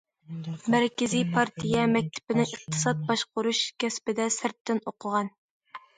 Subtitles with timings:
[0.75, 5.35] مەركىزىي پارتىيە مەكتىپىنىڭ ئىقتىساد باشقۇرۇش كەسپىدە سىرتتىن ئوقۇغان.